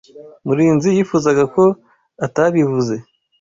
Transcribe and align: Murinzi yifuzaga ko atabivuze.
Murinzi 0.45 0.87
yifuzaga 0.95 1.43
ko 1.55 1.63
atabivuze. 2.25 2.95